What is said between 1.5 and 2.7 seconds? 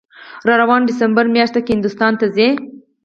کې هندوستان ته ځي